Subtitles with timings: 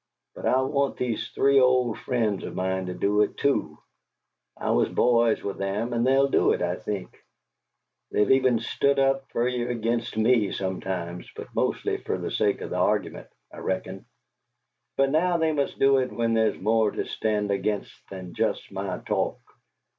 [0.33, 3.77] But I want these three old friends of mine to do it, too.
[4.57, 7.15] I was boys with them and they'll do it, I think.
[8.09, 12.71] They've even stood up fer you against me, sometimes, but mostly fer the sake of
[12.71, 14.07] the argument, I reckon;
[14.97, 18.97] but now they must do it when there's more to stand against than just my
[19.05, 19.37] talk.